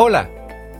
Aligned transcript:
Hola, 0.00 0.30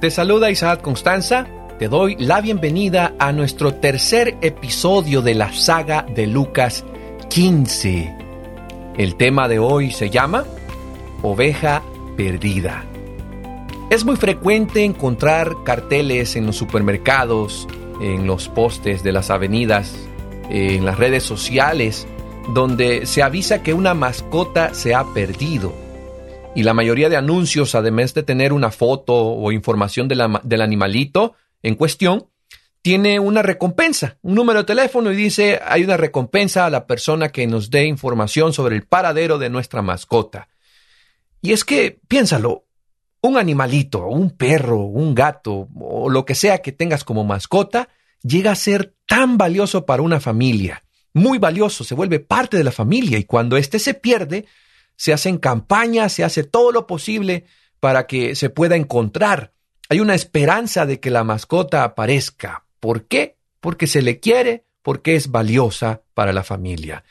te 0.00 0.12
saluda 0.12 0.48
Isaac 0.48 0.80
Constanza. 0.80 1.48
Te 1.76 1.88
doy 1.88 2.14
la 2.20 2.40
bienvenida 2.40 3.16
a 3.18 3.32
nuestro 3.32 3.74
tercer 3.74 4.36
episodio 4.42 5.22
de 5.22 5.34
la 5.34 5.52
saga 5.52 6.06
de 6.14 6.28
Lucas 6.28 6.84
15. 7.28 8.14
El 8.96 9.16
tema 9.16 9.48
de 9.48 9.58
hoy 9.58 9.90
se 9.90 10.08
llama 10.08 10.44
Oveja 11.22 11.82
Perdida. 12.16 12.84
Es 13.90 14.04
muy 14.04 14.14
frecuente 14.14 14.84
encontrar 14.84 15.52
carteles 15.64 16.36
en 16.36 16.46
los 16.46 16.54
supermercados, 16.54 17.66
en 18.00 18.24
los 18.24 18.48
postes 18.48 19.02
de 19.02 19.10
las 19.10 19.30
avenidas, 19.30 19.96
en 20.48 20.84
las 20.84 20.96
redes 20.96 21.24
sociales, 21.24 22.06
donde 22.54 23.04
se 23.04 23.24
avisa 23.24 23.64
que 23.64 23.74
una 23.74 23.94
mascota 23.94 24.74
se 24.74 24.94
ha 24.94 25.02
perdido. 25.12 25.87
Y 26.58 26.64
la 26.64 26.74
mayoría 26.74 27.08
de 27.08 27.16
anuncios, 27.16 27.76
además 27.76 28.14
de 28.14 28.24
tener 28.24 28.52
una 28.52 28.72
foto 28.72 29.14
o 29.14 29.52
información 29.52 30.08
del 30.08 30.60
animalito 30.60 31.34
en 31.62 31.76
cuestión, 31.76 32.26
tiene 32.82 33.20
una 33.20 33.42
recompensa, 33.42 34.18
un 34.22 34.34
número 34.34 34.58
de 34.58 34.64
teléfono 34.64 35.12
y 35.12 35.14
dice 35.14 35.60
hay 35.64 35.84
una 35.84 35.96
recompensa 35.96 36.66
a 36.66 36.70
la 36.70 36.88
persona 36.88 37.28
que 37.28 37.46
nos 37.46 37.70
dé 37.70 37.84
información 37.84 38.52
sobre 38.52 38.74
el 38.74 38.82
paradero 38.82 39.38
de 39.38 39.50
nuestra 39.50 39.82
mascota. 39.82 40.48
Y 41.40 41.52
es 41.52 41.64
que, 41.64 42.00
piénsalo, 42.08 42.64
un 43.20 43.38
animalito, 43.38 44.08
un 44.08 44.30
perro, 44.36 44.80
un 44.80 45.14
gato 45.14 45.68
o 45.78 46.10
lo 46.10 46.24
que 46.24 46.34
sea 46.34 46.58
que 46.58 46.72
tengas 46.72 47.04
como 47.04 47.22
mascota, 47.22 47.88
llega 48.20 48.50
a 48.50 48.56
ser 48.56 48.96
tan 49.06 49.38
valioso 49.38 49.86
para 49.86 50.02
una 50.02 50.18
familia, 50.18 50.82
muy 51.14 51.38
valioso, 51.38 51.84
se 51.84 51.94
vuelve 51.94 52.18
parte 52.18 52.56
de 52.56 52.64
la 52.64 52.72
familia 52.72 53.16
y 53.16 53.22
cuando 53.22 53.56
éste 53.56 53.78
se 53.78 53.94
pierde, 53.94 54.46
se 54.98 55.12
hacen 55.12 55.38
campañas, 55.38 56.12
se 56.12 56.24
hace 56.24 56.42
todo 56.42 56.72
lo 56.72 56.86
posible 56.86 57.44
para 57.78 58.06
que 58.08 58.34
se 58.34 58.50
pueda 58.50 58.74
encontrar. 58.74 59.52
Hay 59.88 60.00
una 60.00 60.16
esperanza 60.16 60.86
de 60.86 60.98
que 60.98 61.10
la 61.10 61.22
mascota 61.22 61.84
aparezca. 61.84 62.64
¿Por 62.80 63.06
qué? 63.06 63.36
Porque 63.60 63.86
se 63.86 64.02
le 64.02 64.18
quiere, 64.18 64.64
porque 64.82 65.14
es 65.14 65.30
valiosa 65.30 66.02
para 66.14 66.32
la 66.32 66.42
familia. 66.42 67.04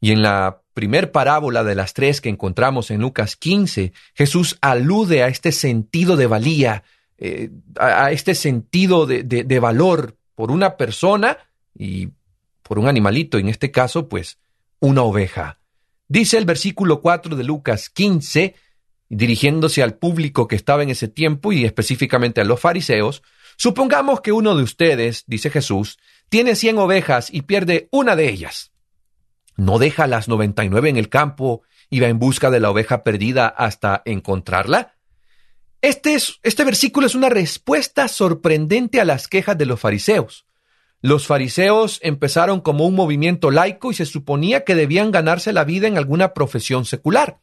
Y 0.00 0.10
en 0.10 0.20
la 0.20 0.62
primer 0.74 1.12
parábola 1.12 1.62
de 1.62 1.76
las 1.76 1.94
tres 1.94 2.20
que 2.20 2.28
encontramos 2.28 2.90
en 2.90 3.00
Lucas 3.00 3.36
15, 3.36 3.92
Jesús 4.14 4.58
alude 4.60 5.22
a 5.22 5.28
este 5.28 5.52
sentido 5.52 6.16
de 6.16 6.26
valía, 6.26 6.82
eh, 7.18 7.50
a, 7.78 8.10
este 8.10 8.34
sentido 8.34 9.06
de, 9.06 9.22
de 9.22 9.60
valor 9.60 10.16
por 10.34 10.50
una 10.50 10.76
persona 10.76 11.38
y 11.72 12.08
por 12.64 12.80
un 12.80 12.88
animalito, 12.88 13.38
en 13.38 13.48
este 13.48 13.70
caso, 13.70 14.08
pues, 14.08 14.38
una 14.80 15.02
oveja. 15.02 15.61
Dice 16.12 16.36
el 16.36 16.44
versículo 16.44 17.00
4 17.00 17.36
de 17.36 17.42
Lucas 17.42 17.88
15, 17.88 18.54
dirigiéndose 19.08 19.82
al 19.82 19.96
público 19.96 20.46
que 20.46 20.56
estaba 20.56 20.82
en 20.82 20.90
ese 20.90 21.08
tiempo 21.08 21.54
y 21.54 21.64
específicamente 21.64 22.42
a 22.42 22.44
los 22.44 22.60
fariseos, 22.60 23.22
supongamos 23.56 24.20
que 24.20 24.30
uno 24.30 24.54
de 24.54 24.62
ustedes, 24.62 25.24
dice 25.26 25.48
Jesús, 25.48 25.98
tiene 26.28 26.54
cien 26.54 26.76
ovejas 26.76 27.30
y 27.32 27.40
pierde 27.40 27.88
una 27.90 28.14
de 28.14 28.28
ellas. 28.28 28.72
¿No 29.56 29.78
deja 29.78 30.06
las 30.06 30.28
noventa 30.28 30.64
y 30.64 30.68
nueve 30.68 30.90
en 30.90 30.98
el 30.98 31.08
campo 31.08 31.62
y 31.88 32.00
va 32.00 32.08
en 32.08 32.18
busca 32.18 32.50
de 32.50 32.60
la 32.60 32.68
oveja 32.68 33.04
perdida 33.04 33.46
hasta 33.46 34.02
encontrarla? 34.04 34.96
Este, 35.80 36.12
es, 36.12 36.40
este 36.42 36.64
versículo 36.66 37.06
es 37.06 37.14
una 37.14 37.30
respuesta 37.30 38.06
sorprendente 38.08 39.00
a 39.00 39.06
las 39.06 39.28
quejas 39.28 39.56
de 39.56 39.64
los 39.64 39.80
fariseos. 39.80 40.44
Los 41.02 41.26
fariseos 41.26 41.98
empezaron 42.02 42.60
como 42.60 42.86
un 42.86 42.94
movimiento 42.94 43.50
laico 43.50 43.90
y 43.90 43.94
se 43.94 44.06
suponía 44.06 44.62
que 44.62 44.76
debían 44.76 45.10
ganarse 45.10 45.52
la 45.52 45.64
vida 45.64 45.88
en 45.88 45.98
alguna 45.98 46.32
profesión 46.32 46.84
secular. 46.84 47.40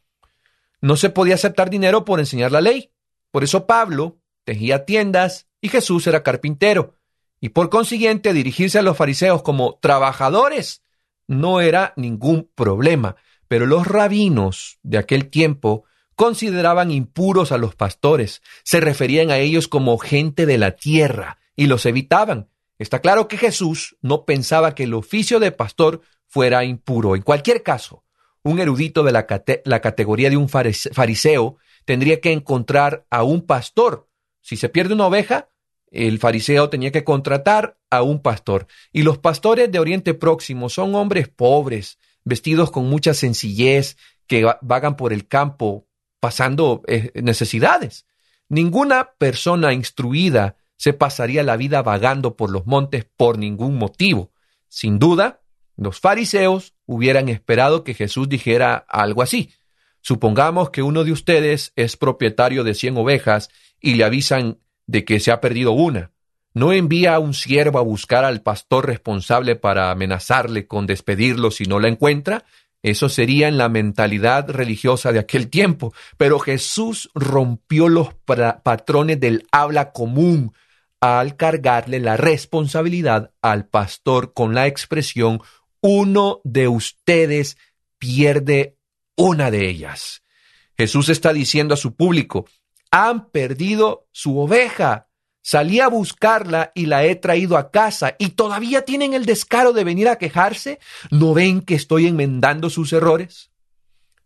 No 0.80 0.96
se 0.96 1.10
podía 1.10 1.34
aceptar 1.34 1.68
dinero 1.68 2.06
por 2.06 2.20
enseñar 2.20 2.52
la 2.52 2.62
ley. 2.62 2.90
Por 3.30 3.44
eso 3.44 3.66
Pablo 3.66 4.16
tejía 4.44 4.86
tiendas 4.86 5.46
y 5.60 5.68
Jesús 5.68 6.06
era 6.06 6.22
carpintero. 6.22 6.96
Y 7.38 7.50
por 7.50 7.68
consiguiente 7.68 8.32
dirigirse 8.32 8.78
a 8.78 8.82
los 8.82 8.96
fariseos 8.96 9.42
como 9.42 9.78
trabajadores 9.82 10.82
no 11.26 11.60
era 11.60 11.92
ningún 11.96 12.50
problema. 12.54 13.16
Pero 13.46 13.66
los 13.66 13.86
rabinos 13.86 14.78
de 14.82 14.96
aquel 14.96 15.28
tiempo 15.28 15.84
consideraban 16.14 16.90
impuros 16.90 17.52
a 17.52 17.58
los 17.58 17.74
pastores, 17.74 18.42
se 18.62 18.80
referían 18.80 19.30
a 19.30 19.38
ellos 19.38 19.68
como 19.68 19.98
gente 19.98 20.46
de 20.46 20.56
la 20.56 20.76
tierra 20.76 21.38
y 21.56 21.66
los 21.66 21.84
evitaban 21.84 22.48
Está 22.80 23.00
claro 23.00 23.28
que 23.28 23.36
Jesús 23.36 23.98
no 24.00 24.24
pensaba 24.24 24.74
que 24.74 24.84
el 24.84 24.94
oficio 24.94 25.38
de 25.38 25.52
pastor 25.52 26.00
fuera 26.26 26.64
impuro. 26.64 27.14
En 27.14 27.20
cualquier 27.20 27.62
caso, 27.62 28.04
un 28.42 28.58
erudito 28.58 29.02
de 29.02 29.12
la, 29.12 29.26
categoría 29.26 30.30
de 30.30 30.38
un 30.38 30.48
fariseo 30.48 31.58
tendría 31.84 32.22
que 32.22 32.32
encontrar 32.32 33.04
a 33.10 33.22
un 33.22 33.42
pastor. 33.42 34.08
Si 34.40 34.56
se 34.56 34.70
pierde 34.70 34.94
una 34.94 35.08
oveja, 35.08 35.50
el 35.90 36.18
fariseo 36.18 36.70
tenía 36.70 36.90
que 36.90 37.04
contratar 37.04 37.76
a 37.90 38.00
un 38.00 38.22
pastor. 38.22 38.66
Y 38.92 39.02
los 39.02 39.18
pastores 39.18 39.70
de 39.70 39.78
Oriente 39.78 40.14
Próximo 40.14 40.70
son 40.70 40.94
hombres 40.94 41.28
pobres, 41.28 41.98
vestidos 42.24 42.70
con 42.70 42.88
mucha 42.88 43.12
sencillez, 43.12 43.98
que 44.26 44.50
vagan 44.62 44.96
por 44.96 45.12
el 45.12 45.28
campo 45.28 45.86
pasando 46.18 46.80
eh, 46.86 47.10
necesidades. 47.14 48.06
Ninguna 48.48 49.12
persona 49.18 49.74
instruida 49.74 50.56
se 50.80 50.94
pasaría 50.94 51.42
la 51.42 51.58
vida 51.58 51.82
vagando 51.82 52.36
por 52.36 52.50
los 52.50 52.66
montes 52.66 53.04
por 53.04 53.36
ningún 53.36 53.76
motivo. 53.76 54.32
Sin 54.66 54.98
duda, 54.98 55.42
los 55.76 56.00
fariseos 56.00 56.72
hubieran 56.86 57.28
esperado 57.28 57.84
que 57.84 57.92
Jesús 57.92 58.30
dijera 58.30 58.86
algo 58.88 59.20
así. 59.20 59.52
Supongamos 60.00 60.70
que 60.70 60.80
uno 60.80 61.04
de 61.04 61.12
ustedes 61.12 61.74
es 61.76 61.98
propietario 61.98 62.64
de 62.64 62.72
cien 62.72 62.96
ovejas 62.96 63.50
y 63.78 63.96
le 63.96 64.04
avisan 64.04 64.56
de 64.86 65.04
que 65.04 65.20
se 65.20 65.30
ha 65.30 65.42
perdido 65.42 65.72
una. 65.72 66.12
¿No 66.54 66.72
envía 66.72 67.14
a 67.14 67.18
un 67.18 67.34
siervo 67.34 67.78
a 67.78 67.82
buscar 67.82 68.24
al 68.24 68.40
pastor 68.40 68.86
responsable 68.86 69.56
para 69.56 69.90
amenazarle 69.90 70.66
con 70.66 70.86
despedirlo 70.86 71.50
si 71.50 71.64
no 71.64 71.78
la 71.78 71.88
encuentra? 71.88 72.46
Eso 72.82 73.10
sería 73.10 73.48
en 73.48 73.58
la 73.58 73.68
mentalidad 73.68 74.48
religiosa 74.48 75.12
de 75.12 75.18
aquel 75.18 75.50
tiempo. 75.50 75.92
Pero 76.16 76.38
Jesús 76.38 77.10
rompió 77.14 77.88
los 77.88 78.14
patrones 78.64 79.20
del 79.20 79.46
habla 79.52 79.92
común 79.92 80.54
al 81.00 81.36
cargarle 81.36 81.98
la 81.98 82.16
responsabilidad 82.16 83.32
al 83.40 83.66
pastor 83.66 84.32
con 84.34 84.54
la 84.54 84.66
expresión 84.66 85.40
uno 85.80 86.40
de 86.44 86.68
ustedes 86.68 87.56
pierde 87.98 88.76
una 89.16 89.50
de 89.50 89.68
ellas. 89.68 90.22
Jesús 90.76 91.08
está 91.08 91.32
diciendo 91.32 91.74
a 91.74 91.78
su 91.78 91.94
público, 91.94 92.46
han 92.90 93.30
perdido 93.30 94.08
su 94.12 94.38
oveja. 94.38 95.08
Salí 95.42 95.80
a 95.80 95.88
buscarla 95.88 96.70
y 96.74 96.86
la 96.86 97.04
he 97.04 97.16
traído 97.16 97.56
a 97.56 97.70
casa 97.70 98.14
y 98.18 98.30
todavía 98.30 98.82
tienen 98.82 99.14
el 99.14 99.24
descaro 99.24 99.72
de 99.72 99.84
venir 99.84 100.08
a 100.08 100.16
quejarse. 100.16 100.78
¿No 101.10 101.32
ven 101.32 101.62
que 101.62 101.74
estoy 101.74 102.06
enmendando 102.06 102.68
sus 102.68 102.92
errores? 102.92 103.49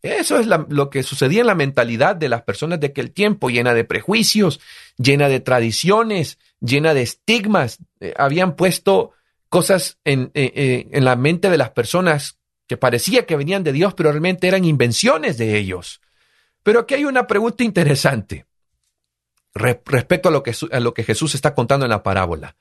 Eso 0.05 0.39
es 0.39 0.47
lo 0.47 0.91
que 0.91 1.03
sucedía 1.03 1.41
en 1.41 1.47
la 1.47 1.55
mentalidad 1.55 2.15
de 2.15 2.29
las 2.29 2.43
personas 2.43 2.79
de 2.79 2.89
aquel 2.89 3.11
tiempo, 3.11 3.49
llena 3.49 3.73
de 3.73 3.85
prejuicios, 3.85 4.61
llena 4.99 5.31
de 5.31 5.41
tradiciones, 5.41 6.39
llena 6.61 6.93
de 6.93 7.01
estigmas. 7.01 7.79
Eh, 8.01 8.13
habían 8.19 8.55
puesto 8.55 9.13
cosas 9.49 9.97
en, 10.05 10.31
eh, 10.35 10.53
eh, 10.55 10.89
en, 10.93 11.07
la 11.07 11.17
mente 11.17 11.49
de 11.49 11.57
las 11.57 11.71
personas 11.71 12.39
que 12.67 12.77
parecía 12.77 13.25
que 13.25 13.35
venían 13.35 13.65
de 13.65 13.73
Dios, 13.73 13.95
pero 13.95 14.11
realmente 14.11 14.47
eran 14.47 14.67
invenciones 14.67 15.39
de 15.39 15.57
ellos. 15.57 16.03
Pero 16.63 16.81
aquí 16.81 16.93
hay 16.93 17.07
una 17.07 17.27
pregunta 17.27 17.65
interesante 17.65 18.45
respecto 19.55 20.29
a 20.29 20.33
lo, 20.33 20.43
que, 20.43 20.55
a 20.71 20.81
lo 20.81 20.93
que 20.93 21.05
Jesús 21.05 21.35
está 21.35 21.55
contando 21.55 21.87
en 21.87 21.91
la 21.91 22.03
parábola. 22.03 22.57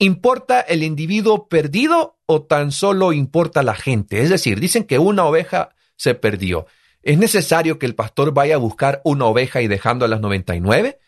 ¿Importa 0.00 0.62
el 0.62 0.82
individuo 0.82 1.46
perdido 1.46 2.18
o 2.26 2.42
tan 2.42 2.72
solo 2.72 3.12
importa 3.12 3.62
la 3.62 3.76
gente? 3.76 4.20
Es 4.20 4.30
decir, 4.30 4.58
dicen 4.58 4.82
que 4.82 4.98
una 4.98 5.26
oveja 5.26 5.76
se 5.94 6.16
perdió. 6.16 6.66
¿Es 7.02 7.18
necesario 7.18 7.78
que 7.78 7.86
el 7.86 7.94
pastor 7.94 8.32
vaya 8.32 8.56
a 8.56 8.58
buscar 8.58 9.00
una 9.04 9.26
oveja 9.26 9.62
y 9.62 9.68
dejando 9.68 10.04
a 10.04 10.08
las 10.08 10.20
99? 10.20 10.98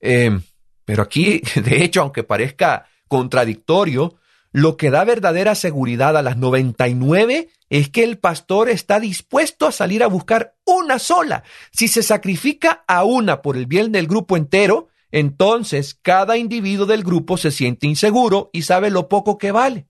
Eh, 0.00 0.38
pero 0.84 1.02
aquí, 1.02 1.42
de 1.54 1.84
hecho, 1.84 2.02
aunque 2.02 2.22
parezca 2.22 2.86
contradictorio, 3.08 4.16
lo 4.52 4.76
que 4.76 4.90
da 4.90 5.04
verdadera 5.04 5.54
seguridad 5.54 6.16
a 6.16 6.22
las 6.22 6.36
99 6.36 7.48
es 7.70 7.88
que 7.88 8.04
el 8.04 8.18
pastor 8.18 8.68
está 8.68 9.00
dispuesto 9.00 9.66
a 9.66 9.72
salir 9.72 10.04
a 10.04 10.06
buscar 10.06 10.54
una 10.64 11.00
sola. 11.00 11.42
Si 11.72 11.88
se 11.88 12.04
sacrifica 12.04 12.84
a 12.86 13.02
una 13.02 13.42
por 13.42 13.56
el 13.56 13.66
bien 13.66 13.90
del 13.90 14.06
grupo 14.06 14.36
entero, 14.36 14.88
entonces 15.10 15.98
cada 16.00 16.36
individuo 16.36 16.86
del 16.86 17.02
grupo 17.02 17.36
se 17.36 17.50
siente 17.50 17.88
inseguro 17.88 18.50
y 18.52 18.62
sabe 18.62 18.90
lo 18.90 19.08
poco 19.08 19.38
que 19.38 19.50
vale. 19.50 19.86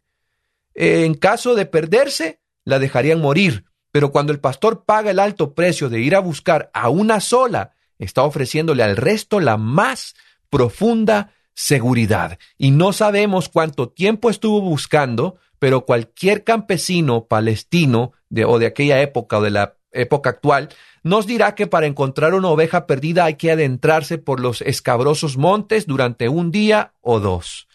En 0.74 1.14
caso 1.14 1.54
de 1.54 1.66
perderse, 1.66 2.40
la 2.64 2.78
dejarían 2.78 3.20
morir, 3.20 3.66
pero 3.94 4.10
cuando 4.10 4.32
el 4.32 4.40
pastor 4.40 4.82
paga 4.84 5.12
el 5.12 5.20
alto 5.20 5.54
precio 5.54 5.88
de 5.88 6.00
ir 6.00 6.16
a 6.16 6.18
buscar 6.18 6.68
a 6.74 6.88
una 6.88 7.20
sola, 7.20 7.76
está 7.96 8.24
ofreciéndole 8.24 8.82
al 8.82 8.96
resto 8.96 9.38
la 9.38 9.56
más 9.56 10.16
profunda 10.50 11.30
seguridad. 11.54 12.40
Y 12.58 12.72
no 12.72 12.92
sabemos 12.92 13.48
cuánto 13.48 13.90
tiempo 13.90 14.30
estuvo 14.30 14.60
buscando, 14.60 15.36
pero 15.60 15.84
cualquier 15.84 16.42
campesino 16.42 17.26
palestino 17.26 18.10
de, 18.30 18.44
o 18.44 18.58
de 18.58 18.66
aquella 18.66 19.00
época 19.00 19.38
o 19.38 19.42
de 19.42 19.50
la 19.52 19.76
época 19.92 20.30
actual, 20.30 20.70
nos 21.04 21.28
dirá 21.28 21.54
que 21.54 21.68
para 21.68 21.86
encontrar 21.86 22.34
una 22.34 22.48
oveja 22.48 22.88
perdida 22.88 23.26
hay 23.26 23.36
que 23.36 23.52
adentrarse 23.52 24.18
por 24.18 24.40
los 24.40 24.60
escabrosos 24.62 25.36
montes 25.36 25.86
durante 25.86 26.28
un 26.28 26.50
día 26.50 26.94
o 27.00 27.20
dos. 27.20 27.68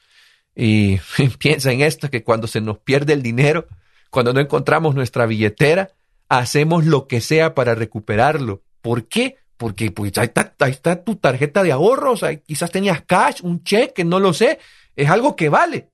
Y 0.53 0.99
piensa 1.39 1.71
en 1.71 1.79
esto, 1.79 2.09
que 2.09 2.25
cuando 2.25 2.47
se 2.47 2.59
nos 2.59 2.77
pierde 2.77 3.13
el 3.13 3.23
dinero, 3.23 3.67
cuando 4.09 4.33
no 4.33 4.41
encontramos 4.41 4.95
nuestra 4.95 5.25
billetera, 5.25 5.93
hacemos 6.29 6.85
lo 6.85 7.07
que 7.07 7.19
sea 7.19 7.55
para 7.55 7.75
recuperarlo. 7.75 8.61
¿Por 8.81 9.07
qué? 9.07 9.37
Porque 9.57 9.91
pues, 9.91 10.17
ahí, 10.17 10.31
está, 10.67 11.03
tu 11.03 11.17
tarjeta 11.17 11.63
de 11.63 11.73
ahorros, 11.73 12.23
quizás 12.45 12.71
tenías 12.71 13.01
cash, 13.01 13.41
un 13.43 13.63
cheque, 13.63 14.05
no 14.05 14.19
lo 14.19 14.33
sé. 14.33 14.59
Es 14.95 15.09
algo 15.09 15.35
que 15.35 15.49
vale. 15.49 15.89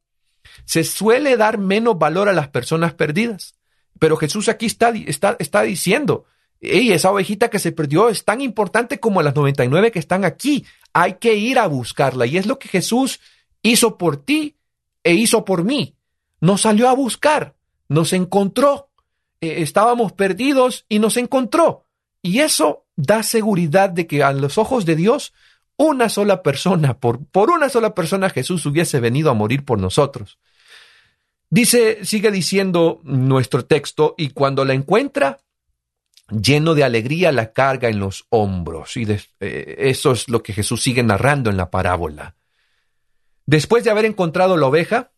Se 0.66 0.84
suele 0.84 1.38
dar 1.38 1.58
menos 1.58 1.98
valor 1.98 2.30
a 2.30 2.34
las 2.34 2.50
personas 2.50 2.94
perdidas. 2.94 3.56
Pero 3.98 4.18
Jesús 4.18 4.50
aquí 4.50 4.66
está, 4.66 4.90
está, 4.90 5.36
está 5.40 5.62
diciendo, 5.64 6.26
hey, 6.62 6.92
esa 6.92 7.12
ovejita 7.12 7.50
que 7.50 7.60
se 7.60 7.72
perdió 7.72 8.10
es 8.10 8.26
tan 8.26 8.42
importante 8.42 9.00
como 9.00 9.22
las 9.22 9.36
99 9.36 9.92
que 9.92 10.00
están 10.00 10.26
aquí. 10.26 10.66
Hay 10.94 11.14
que 11.14 11.36
ir 11.36 11.58
a 11.58 11.68
buscarla. 11.68 12.26
Y 12.26 12.38
es 12.38 12.46
lo 12.46 12.60
que 12.60 12.68
Jesús 12.68 13.20
hizo 13.62 13.98
por 13.98 14.18
ti 14.18 14.58
e 15.04 15.14
hizo 15.14 15.46
por 15.46 15.64
mí. 15.64 15.96
Nos 16.42 16.62
salió 16.62 16.90
a 16.90 16.94
buscar, 16.94 17.56
nos 17.88 18.14
encontró. 18.14 18.90
Eh, 19.46 19.62
estábamos 19.62 20.14
perdidos 20.14 20.86
y 20.90 21.00
nos 21.00 21.18
encontró. 21.18 21.86
Y 22.22 22.40
eso 22.40 22.86
da 22.96 23.24
seguridad 23.24 23.90
de 23.90 24.08
que 24.08 24.24
a 24.24 24.32
los 24.34 24.58
ojos 24.58 24.86
de 24.86 24.96
Dios, 24.96 25.34
una 25.78 26.10
sola 26.10 26.42
persona, 26.42 26.98
por, 26.98 27.26
por 27.26 27.50
una 27.50 27.70
sola 27.70 27.94
persona 27.94 28.30
Jesús 28.30 28.66
hubiese 28.66 29.00
venido 29.00 29.30
a 29.30 29.34
morir 29.34 29.66
por 29.66 29.80
nosotros. 29.80 30.40
Dice, 31.50 32.04
sigue 32.04 32.32
diciendo 32.32 33.02
nuestro 33.04 33.66
texto, 33.66 34.16
y 34.18 34.30
cuando 34.30 34.66
la 34.66 34.74
encuentra, 34.74 35.40
lleno 36.30 36.74
de 36.74 36.84
alegría 36.84 37.32
la 37.32 37.54
carga 37.54 37.90
en 37.90 38.00
los 38.00 38.26
hombros. 38.30 38.98
Y 38.98 39.06
eh, 39.40 39.76
eso 39.78 40.12
es 40.12 40.28
lo 40.28 40.42
que 40.42 40.54
Jesús 40.54 40.82
sigue 40.82 41.04
narrando 41.04 41.50
en 41.50 41.58
la 41.58 41.70
parábola. 41.70 42.36
Después 43.46 43.84
de 43.84 43.92
haber 43.92 44.06
encontrado 44.06 44.58
la 44.58 44.66
oveja, 44.66 45.12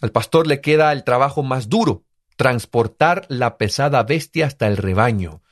al 0.00 0.10
pastor 0.10 0.46
le 0.46 0.60
queda 0.60 0.92
el 0.92 1.04
trabajo 1.04 1.42
más 1.42 1.68
duro, 1.68 2.04
transportar 2.36 3.26
la 3.28 3.58
pesada 3.58 4.02
bestia 4.02 4.46
hasta 4.46 4.66
el 4.66 4.76
rebaño. 4.76 5.42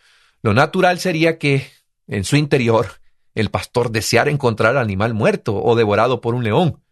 Lo 0.42 0.54
natural 0.54 1.00
sería 1.00 1.38
que, 1.38 1.66
en 2.06 2.24
su 2.24 2.36
interior, 2.36 3.00
el 3.34 3.50
pastor 3.50 3.90
deseara 3.90 4.30
encontrar 4.30 4.76
al 4.76 4.82
animal 4.82 5.14
muerto 5.14 5.56
o 5.56 5.74
devorado 5.74 6.20
por 6.20 6.34
un 6.34 6.44
león. 6.44 6.82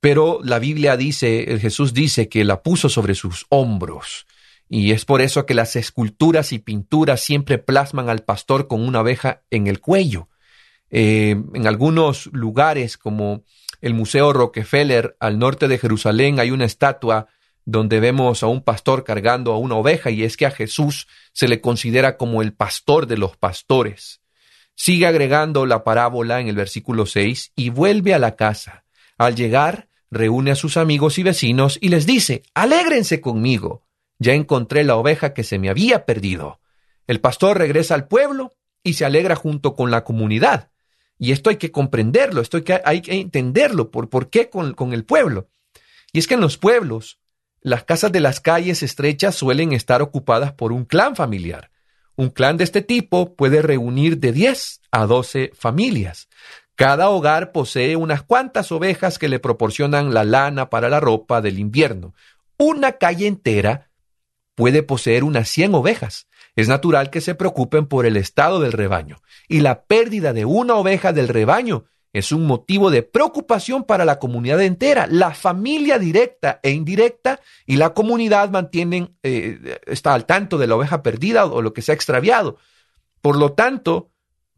Pero 0.00 0.40
la 0.42 0.58
Biblia 0.58 0.96
dice, 0.96 1.58
Jesús 1.60 1.94
dice 1.94 2.28
que 2.28 2.44
la 2.44 2.62
puso 2.62 2.88
sobre 2.88 3.14
sus 3.14 3.46
hombros. 3.48 4.26
Y 4.68 4.92
es 4.92 5.04
por 5.04 5.20
eso 5.20 5.46
que 5.46 5.54
las 5.54 5.76
esculturas 5.76 6.52
y 6.52 6.58
pinturas 6.58 7.20
siempre 7.20 7.58
plasman 7.58 8.08
al 8.08 8.22
pastor 8.22 8.66
con 8.66 8.86
una 8.86 9.00
abeja 9.00 9.42
en 9.50 9.66
el 9.66 9.80
cuello. 9.80 10.28
Eh, 10.90 11.36
en 11.54 11.66
algunos 11.66 12.26
lugares, 12.32 12.96
como 12.96 13.44
el 13.80 13.94
Museo 13.94 14.32
Rockefeller 14.32 15.16
al 15.20 15.38
norte 15.38 15.68
de 15.68 15.78
Jerusalén, 15.78 16.40
hay 16.40 16.50
una 16.50 16.64
estatua 16.64 17.28
donde 17.64 18.00
vemos 18.00 18.42
a 18.42 18.46
un 18.46 18.62
pastor 18.62 19.04
cargando 19.04 19.52
a 19.52 19.58
una 19.58 19.76
oveja, 19.76 20.10
y 20.10 20.24
es 20.24 20.36
que 20.36 20.46
a 20.46 20.50
Jesús 20.50 21.08
se 21.32 21.48
le 21.48 21.60
considera 21.60 22.16
como 22.16 22.42
el 22.42 22.52
pastor 22.52 23.06
de 23.06 23.16
los 23.16 23.36
pastores. 23.36 24.20
Sigue 24.74 25.06
agregando 25.06 25.66
la 25.66 25.84
parábola 25.84 26.40
en 26.40 26.48
el 26.48 26.56
versículo 26.56 27.06
6 27.06 27.52
y 27.54 27.70
vuelve 27.70 28.12
a 28.12 28.18
la 28.18 28.36
casa. 28.36 28.84
Al 29.16 29.36
llegar, 29.36 29.88
reúne 30.10 30.50
a 30.50 30.56
sus 30.56 30.76
amigos 30.76 31.18
y 31.18 31.22
vecinos 31.22 31.78
y 31.80 31.88
les 31.88 32.06
dice, 32.06 32.42
Alégrense 32.54 33.20
conmigo, 33.20 33.86
ya 34.18 34.32
encontré 34.32 34.84
la 34.84 34.96
oveja 34.96 35.32
que 35.32 35.44
se 35.44 35.58
me 35.58 35.70
había 35.70 36.04
perdido. 36.04 36.60
El 37.06 37.20
pastor 37.20 37.58
regresa 37.58 37.94
al 37.94 38.08
pueblo 38.08 38.52
y 38.82 38.94
se 38.94 39.04
alegra 39.04 39.36
junto 39.36 39.74
con 39.74 39.90
la 39.90 40.04
comunidad. 40.04 40.70
Y 41.18 41.32
esto 41.32 41.50
hay 41.50 41.56
que 41.56 41.70
comprenderlo, 41.70 42.40
esto 42.40 42.56
hay 42.56 42.62
que, 42.64 42.80
hay 42.84 43.00
que 43.00 43.12
entenderlo, 43.20 43.90
por, 43.90 44.08
por 44.08 44.30
qué 44.30 44.50
con, 44.50 44.74
con 44.74 44.92
el 44.92 45.04
pueblo. 45.04 45.48
Y 46.12 46.18
es 46.18 46.26
que 46.26 46.34
en 46.34 46.40
los 46.40 46.58
pueblos, 46.58 47.18
las 47.64 47.82
casas 47.84 48.12
de 48.12 48.20
las 48.20 48.40
calles 48.40 48.82
estrechas 48.82 49.34
suelen 49.34 49.72
estar 49.72 50.02
ocupadas 50.02 50.52
por 50.52 50.70
un 50.70 50.84
clan 50.84 51.16
familiar. 51.16 51.70
Un 52.14 52.28
clan 52.28 52.58
de 52.58 52.64
este 52.64 52.82
tipo 52.82 53.34
puede 53.34 53.62
reunir 53.62 54.18
de 54.18 54.32
10 54.32 54.82
a 54.90 55.06
12 55.06 55.50
familias. 55.54 56.28
Cada 56.74 57.08
hogar 57.08 57.52
posee 57.52 57.96
unas 57.96 58.22
cuantas 58.22 58.70
ovejas 58.70 59.18
que 59.18 59.28
le 59.28 59.38
proporcionan 59.38 60.12
la 60.12 60.24
lana 60.24 60.68
para 60.68 60.90
la 60.90 61.00
ropa 61.00 61.40
del 61.40 61.58
invierno. 61.58 62.14
Una 62.58 62.92
calle 62.92 63.26
entera 63.26 63.88
puede 64.54 64.82
poseer 64.82 65.24
unas 65.24 65.48
100 65.48 65.74
ovejas. 65.74 66.28
Es 66.56 66.68
natural 66.68 67.08
que 67.08 67.22
se 67.22 67.34
preocupen 67.34 67.86
por 67.86 68.04
el 68.04 68.18
estado 68.18 68.60
del 68.60 68.72
rebaño. 68.72 69.22
Y 69.48 69.60
la 69.60 69.84
pérdida 69.84 70.34
de 70.34 70.44
una 70.44 70.74
oveja 70.74 71.14
del 71.14 71.28
rebaño 71.28 71.86
es 72.14 72.32
un 72.32 72.46
motivo 72.46 72.90
de 72.90 73.02
preocupación 73.02 73.84
para 73.84 74.06
la 74.06 74.18
comunidad 74.18 74.62
entera. 74.62 75.06
La 75.06 75.34
familia 75.34 75.98
directa 75.98 76.60
e 76.62 76.70
indirecta 76.70 77.40
y 77.66 77.76
la 77.76 77.92
comunidad 77.92 78.48
mantienen, 78.48 79.14
eh, 79.22 79.78
está 79.84 80.14
al 80.14 80.24
tanto 80.24 80.56
de 80.56 80.66
la 80.66 80.76
oveja 80.76 81.02
perdida 81.02 81.44
o 81.44 81.60
lo 81.60 81.74
que 81.74 81.82
se 81.82 81.92
ha 81.92 81.94
extraviado. 81.94 82.56
Por 83.20 83.36
lo 83.36 83.52
tanto, 83.52 84.10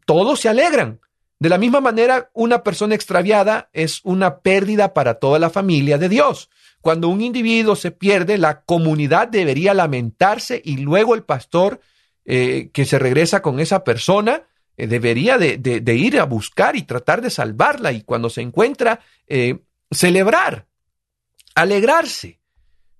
todos 0.05 0.39
se 0.39 0.47
alegran 0.47 1.01
de 1.39 1.49
la 1.49 1.57
misma 1.57 1.81
manera, 1.81 2.31
una 2.33 2.63
persona 2.63 2.95
extraviada 2.95 3.69
es 3.71 4.01
una 4.03 4.39
pérdida 4.39 4.93
para 4.93 5.15
toda 5.15 5.37
la 5.37 5.51
familia 5.51 5.97
de 5.97 6.09
Dios. 6.09 6.49
Cuando 6.81 7.09
un 7.09 7.21
individuo 7.21 7.75
se 7.75 7.91
pierde, 7.91 8.37
la 8.37 8.61
comunidad 8.61 9.27
debería 9.27 9.73
lamentarse 9.75 10.59
y 10.63 10.77
luego 10.77 11.13
el 11.13 11.23
pastor 11.23 11.79
eh, 12.25 12.71
que 12.73 12.85
se 12.85 12.97
regresa 12.97 13.41
con 13.41 13.59
esa 13.59 13.83
persona 13.83 14.43
eh, 14.77 14.87
debería 14.87 15.37
de, 15.37 15.95
ir 15.95 16.19
a 16.19 16.25
buscar 16.25 16.75
y 16.75 16.83
tratar 16.83 17.21
de 17.21 17.29
salvarla 17.29 17.91
y 17.91 18.01
cuando 18.03 18.29
se 18.29 18.41
encuentra, 18.41 19.01
eh, 19.27 19.59
celebrar, 19.91 20.67
alegrarse. 21.55 22.39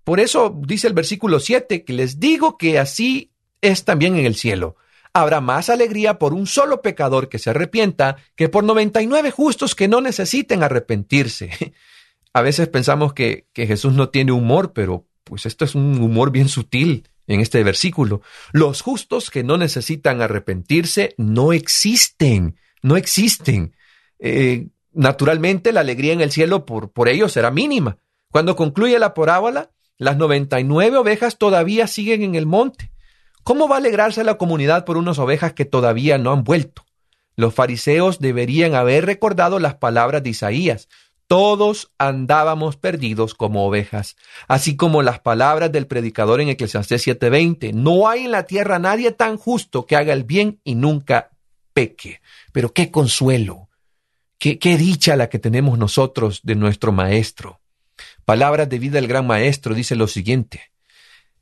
Por 0.04 0.20
eso 0.20 0.56
dice 0.66 0.88
el 0.88 0.94
versículo 0.94 1.40
7 1.40 1.84
que 1.84 1.94
les 1.94 2.20
digo 2.20 2.58
que 2.58 2.80
así 2.80 3.32
es 3.62 3.86
también 3.86 4.18
en 4.18 4.26
el 4.26 4.36
cielo 4.36 4.76
habrá 5.14 5.42
más 5.42 5.70
alegría 5.70 6.20
por 6.20 6.34
un 6.34 6.46
solo 6.46 6.82
pecador 6.82 7.28
que 7.28 7.40
se 7.40 7.50
arrepienta 7.50 8.18
que 8.36 8.50
por 8.50 8.64
99 8.64 9.32
justos 9.32 9.74
que 9.74 9.88
no 9.88 10.00
necesiten 10.02 10.64
arrepentirse. 10.64 11.50
A 12.34 12.42
veces 12.42 12.68
pensamos 12.68 13.14
que, 13.14 13.48
que 13.52 13.66
Jesús 13.66 13.94
no 13.94 14.10
tiene 14.10 14.32
humor, 14.32 14.74
pero 14.74 15.08
pues 15.24 15.46
esto 15.46 15.66
es 15.66 15.74
un 15.74 16.00
humor 16.02 16.32
bien 16.32 16.50
sutil 16.50 17.10
en 17.28 17.42
este 17.42 17.64
versículo. 17.64 18.22
Los 18.52 18.82
justos 18.82 19.30
que 19.30 19.44
no 19.44 19.58
necesitan 19.58 20.22
arrepentirse 20.22 21.14
no 21.18 21.54
existen, 21.54 22.58
no 22.82 22.98
existen. 22.98 23.76
Eh, 24.20 24.68
naturalmente 24.94 25.72
la 25.72 25.82
alegría 25.82 26.14
en 26.14 26.22
el 26.22 26.32
cielo 26.32 26.66
por, 26.66 26.92
por 26.92 27.10
ellos 27.10 27.34
será 27.34 27.52
mínima. 27.52 27.98
Cuando 28.32 28.56
concluye 28.56 28.98
la 28.98 29.14
parábola, 29.14 29.72
las 29.98 30.18
99 30.18 30.98
ovejas 30.98 31.38
todavía 31.38 31.88
siguen 31.88 32.24
en 32.24 32.36
el 32.36 32.46
monte. 32.46 32.92
¿Cómo 33.44 33.68
va 33.68 33.76
a 33.76 33.80
alegrarse 33.80 34.24
la 34.24 34.38
comunidad 34.38 34.86
por 34.86 34.98
unas 34.98 35.20
ovejas 35.20 35.54
que 35.54 35.66
todavía 35.66 36.18
no 36.18 36.32
han 36.32 36.44
vuelto? 36.44 36.86
Los 37.36 37.54
fariseos 37.54 38.20
deberían 38.20 38.74
haber 38.74 39.06
recordado 39.06 39.60
las 39.60 39.76
palabras 39.76 40.24
de 40.24 40.32
Isaías. 40.32 40.90
Todos 41.28 41.92
andábamos 41.98 42.78
perdidos 42.78 43.36
como 43.36 43.68
ovejas, 43.68 44.16
así 44.48 44.78
como 44.78 45.02
las 45.02 45.20
palabras 45.20 45.72
del 45.74 45.86
predicador 45.86 46.40
en 46.40 46.50
Eclesiastés 46.50 47.06
7:20. 47.06 47.74
No 47.74 48.08
hay 48.08 48.26
en 48.26 48.32
la 48.32 48.44
tierra 48.44 48.80
nadie 48.80 49.12
tan 49.12 49.38
justo 49.38 49.86
que 49.86 49.98
haga 49.98 50.14
el 50.14 50.24
bien 50.24 50.62
y 50.64 50.76
nunca 50.76 51.32
peque. 51.74 52.22
Pero 52.54 52.72
qué 52.72 52.92
consuelo, 52.92 53.70
qué, 54.40 54.58
qué 54.58 54.78
dicha 54.78 55.18
la 55.18 55.28
que 55.28 55.38
tenemos 55.38 55.78
nosotros 55.78 56.40
de 56.44 56.56
nuestro 56.56 56.94
Maestro. 56.94 57.60
Palabras 58.24 58.70
de 58.70 58.80
vida 58.80 58.96
del 58.96 59.08
gran 59.08 59.28
Maestro 59.28 59.76
dice 59.76 59.96
lo 59.96 60.08
siguiente. 60.08 60.72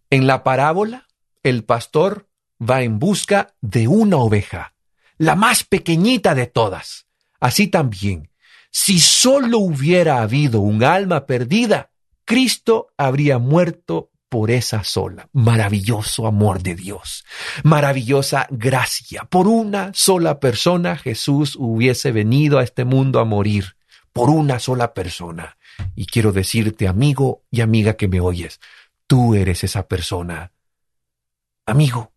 En 0.10 0.26
la 0.26 0.44
parábola 0.44 1.08
el 1.44 1.64
pastor 1.64 2.28
va 2.60 2.82
en 2.82 2.98
busca 2.98 3.54
de 3.62 3.88
una 3.88 4.18
oveja, 4.18 4.74
la 5.18 5.36
más 5.36 5.64
pequeñita 5.64 6.34
de 6.34 6.48
todas. 6.48 7.06
Así 7.40 7.68
también, 7.68 8.32
si 8.78 9.00
solo 9.00 9.60
hubiera 9.60 10.22
habido 10.22 10.60
un 10.60 10.84
alma 10.84 11.26
perdida, 11.26 11.92
Cristo 12.26 12.90
habría 12.98 13.40
muerto 13.40 14.12
por 14.28 14.52
esa 14.52 14.84
sola. 14.84 15.30
Maravilloso 15.32 16.28
amor 16.28 16.62
de 16.62 16.76
Dios, 16.76 17.24
maravillosa 17.64 18.48
gracia. 18.52 19.24
Por 19.30 19.48
una 19.48 19.92
sola 19.94 20.42
persona 20.42 20.98
Jesús 20.98 21.56
hubiese 21.58 22.12
venido 22.12 22.60
a 22.60 22.64
este 22.64 22.84
mundo 22.84 23.22
a 23.22 23.24
morir, 23.24 23.78
por 24.12 24.30
una 24.30 24.60
sola 24.60 24.94
persona. 24.94 25.58
Y 25.96 26.06
quiero 26.06 26.34
decirte, 26.34 26.90
amigo 26.90 27.44
y 27.50 27.62
amiga 27.62 27.94
que 27.94 28.10
me 28.10 28.20
oyes, 28.20 28.60
tú 29.08 29.36
eres 29.36 29.64
esa 29.64 29.88
persona. 29.88 30.52
Amigo, 31.66 32.12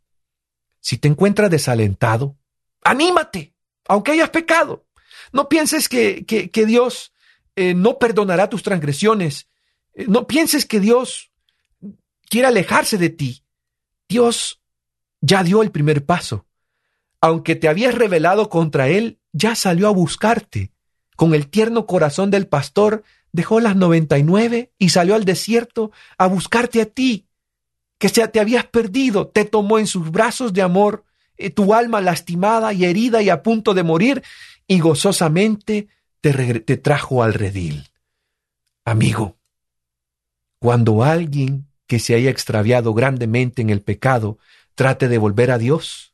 si 0.81 0.99
te 0.99 1.07
encuentras 1.07 1.53
desalentado, 1.53 2.37
anímate, 2.83 3.55
aunque 3.87 4.11
hayas 4.11 4.31
pecado. 4.31 4.88
No 5.33 5.49
pienses 5.49 5.89
que, 5.89 6.25
que, 6.25 6.67
Dios 6.67 7.13
eh, 7.57 7.75
no 7.75 7.99
perdonará 7.99 8.49
tus 8.49 8.63
transgresiones. 8.63 9.49
no 10.07 10.27
pienses 10.27 10.65
que 10.65 10.81
Dios 10.81 11.31
quiere 12.29 12.49
alejarse 12.49 12.99
de 12.99 13.11
ti. 13.11 13.45
Dios 14.09 14.61
ya 15.21 15.43
dio 15.43 15.63
el 15.63 15.71
primer 15.71 16.05
paso. 16.05 16.47
Aunque 17.21 17.57
te 17.57 17.69
habías 17.69 17.95
rebelado 17.95 18.49
contra 18.49 18.89
él, 18.89 19.19
ya 19.33 19.55
salió 19.55 19.89
a 19.89 19.93
buscarte. 19.93 20.73
Con 21.17 21.35
el 21.35 21.49
tierno 21.49 21.87
corazón 21.87 22.31
del 22.31 22.47
pastor, 22.47 23.03
dejó 23.33 23.61
las 23.61 23.77
noventa 23.77 24.19
y 24.19 24.23
nueve 24.23 24.73
y 24.79 24.91
salió 24.91 25.15
al 25.15 25.25
desierto 25.25 25.91
a 26.17 26.27
buscarte 26.27 26.81
a 26.81 26.87
ti, 26.87 27.27
que 27.99 28.09
te 28.09 28.41
habías 28.41 28.67
perdido, 28.67 29.29
te 29.29 29.45
tomó 29.45 29.79
en 29.79 29.89
sus 29.89 30.11
brazos 30.11 30.53
de 30.53 30.63
amor, 30.63 31.05
eh, 31.37 31.51
tu 31.51 31.75
alma 31.75 32.01
lastimada 32.01 32.73
y 32.73 32.85
herida 32.85 33.21
y 33.23 33.31
a 33.31 33.43
punto 33.43 33.75
de 33.75 33.83
morir, 33.83 34.23
y 34.69 34.79
gozosamente 34.81 35.89
te, 36.21 36.77
trajo 36.77 37.23
al 37.25 37.35
redil. 37.35 37.89
Amigo, 38.85 39.39
cuando 40.61 41.03
alguien 41.03 41.67
que 41.87 41.99
se 41.99 42.15
haya 42.15 42.31
extraviado 42.31 42.93
grandemente 42.93 43.63
en 43.63 43.71
el 43.71 43.81
pecado 43.81 44.39
trate 44.75 45.09
de 45.09 45.19
volver 45.19 45.51
a 45.51 45.59
Dios, 45.59 46.13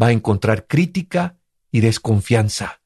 va 0.00 0.06
a 0.06 0.12
encontrar 0.12 0.66
crítica 0.66 1.36
y 1.72 1.80
desconfianza. 1.80 2.80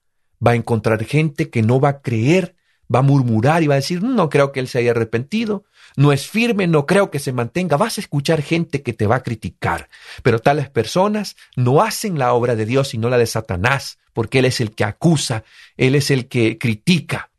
Va 0.44 0.52
a 0.52 0.56
encontrar 0.56 1.04
gente 1.04 1.50
que 1.50 1.62
no 1.62 1.78
va 1.78 1.90
a 1.90 2.02
creer, 2.02 2.56
va 2.92 3.00
a 3.00 3.02
murmurar 3.02 3.62
y 3.62 3.66
va 3.66 3.74
a 3.74 3.76
decir, 3.76 4.02
no 4.02 4.30
creo 4.30 4.52
que 4.52 4.60
él 4.60 4.68
se 4.68 4.78
haya 4.78 4.92
arrepentido, 4.92 5.64
no 5.96 6.12
es 6.12 6.26
firme, 6.26 6.66
no 6.66 6.86
creo 6.86 7.10
que 7.10 7.18
se 7.18 7.32
mantenga. 7.32 7.76
Vas 7.76 7.98
a 7.98 8.00
escuchar 8.00 8.40
gente 8.40 8.82
que 8.82 8.94
te 8.94 9.06
va 9.06 9.16
a 9.16 9.22
criticar. 9.22 9.90
Pero 10.22 10.38
tales 10.38 10.70
personas 10.70 11.36
no 11.56 11.82
hacen 11.82 12.18
la 12.18 12.32
obra 12.32 12.56
de 12.56 12.64
Dios 12.64 12.88
sino 12.88 13.10
la 13.10 13.18
de 13.18 13.26
Satanás, 13.26 13.98
porque 14.12 14.40
Él 14.40 14.46
es 14.46 14.60
el 14.60 14.74
que 14.74 14.84
acusa, 14.84 15.44
Él 15.76 15.94
es 15.94 16.10
el 16.10 16.28
que 16.28 16.58
critica. 16.58 17.30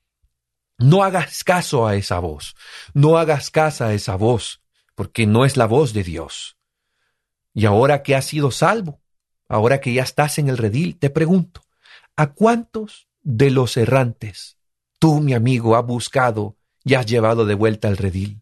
No 0.77 1.03
hagas 1.03 1.43
caso 1.43 1.87
a 1.87 1.95
esa 1.95 2.19
voz, 2.19 2.55
no 2.93 3.17
hagas 3.17 3.49
caso 3.49 3.85
a 3.85 3.93
esa 3.93 4.15
voz, 4.15 4.61
porque 4.95 5.25
no 5.25 5.45
es 5.45 5.57
la 5.57 5.65
voz 5.65 5.93
de 5.93 6.03
Dios. 6.03 6.57
Y 7.53 7.65
ahora 7.65 8.03
que 8.03 8.15
has 8.15 8.25
sido 8.25 8.51
salvo, 8.51 9.01
ahora 9.47 9.79
que 9.79 9.93
ya 9.93 10.03
estás 10.03 10.39
en 10.39 10.49
el 10.49 10.57
redil, 10.57 10.97
te 10.97 11.09
pregunto, 11.09 11.61
¿a 12.15 12.33
cuántos 12.33 13.07
de 13.21 13.51
los 13.51 13.77
errantes 13.77 14.57
tú, 14.99 15.19
mi 15.19 15.33
amigo, 15.33 15.75
has 15.75 15.85
buscado 15.85 16.57
y 16.83 16.95
has 16.95 17.05
llevado 17.05 17.45
de 17.45 17.53
vuelta 17.53 17.87
al 17.87 17.97
redil? 17.97 18.41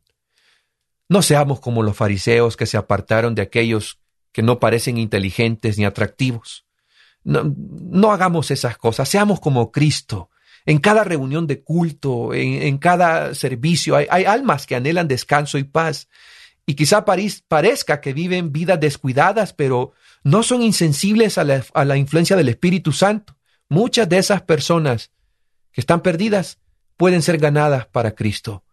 No 1.10 1.22
seamos 1.22 1.60
como 1.60 1.84
los 1.84 1.98
fariseos 1.98 2.56
que 2.56 2.66
se 2.66 2.78
apartaron 2.78 3.36
de 3.36 3.42
aquellos 3.42 4.00
que 4.32 4.42
no 4.42 4.60
parecen 4.60 4.98
inteligentes 4.98 5.78
ni 5.78 5.84
atractivos. 5.84 6.66
No, 7.24 8.12
hagamos 8.12 8.52
esas 8.52 8.78
cosas, 8.78 9.08
seamos 9.08 9.40
como 9.40 9.72
Cristo. 9.72 10.30
En 10.66 10.78
cada 10.78 11.04
reunión 11.04 11.48
de 11.48 11.64
culto, 11.64 12.34
en, 12.34 12.78
cada 12.78 13.34
servicio, 13.34 13.96
hay, 13.96 14.26
almas 14.26 14.68
que 14.68 14.76
anhelan 14.76 15.08
descanso 15.08 15.58
y 15.58 15.64
paz. 15.64 16.08
Y 16.66 16.76
quizá 16.76 17.04
parezca 17.04 18.00
que 18.00 18.14
viven 18.14 18.52
vidas 18.52 18.80
descuidadas, 18.80 19.54
pero 19.54 19.94
no 20.24 20.44
son 20.44 20.62
insensibles 20.62 21.38
a 21.38 21.44
la, 21.44 21.66
a 21.74 21.86
la 21.86 21.98
influencia 21.98 22.36
del 22.36 22.50
Espíritu 22.50 22.92
Santo. 22.92 23.36
Muchas 23.70 24.08
de 24.08 24.20
esas 24.20 24.44
personas 24.44 25.12
que 25.72 25.82
están 25.82 26.02
perdidas 26.02 26.60
pueden 26.98 27.24
ser 27.24 27.38
ganadas 27.38 27.88
para 27.88 28.12
Cristo. 28.12 28.64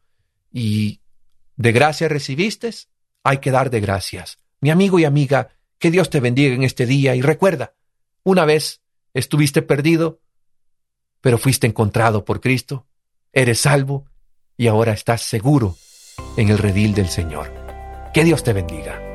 Y 0.53 1.01
de 1.57 1.73
gracia 1.73 2.09
recibiste, 2.09 2.71
hay 3.23 3.39
que 3.39 3.51
dar 3.51 3.71
de 3.71 3.81
gracias. 3.81 4.39
Mi 4.61 4.71
amigo 4.71 4.99
y 4.99 5.05
amiga, 5.05 5.49
que 5.79 5.91
Dios 5.91 6.11
te 6.11 6.21
bendiga 6.21 6.55
en 6.55 6.63
este 6.63 6.87
día 6.87 7.15
y 7.15 7.23
recuerda, 7.23 7.75
una 8.25 8.45
vez 8.45 8.83
estuviste 9.15 9.63
perdido, 9.63 10.21
pero 11.21 11.39
fuiste 11.39 11.67
encontrado 11.67 12.25
por 12.25 12.41
Cristo, 12.41 12.87
eres 13.33 13.61
salvo 13.61 14.07
y 14.57 14.67
ahora 14.67 14.93
estás 14.93 15.23
seguro 15.23 15.77
en 16.37 16.49
el 16.49 16.59
redil 16.59 16.95
del 16.95 17.09
Señor. 17.09 17.53
Que 18.13 18.25
Dios 18.25 18.43
te 18.43 18.53
bendiga. 18.53 19.08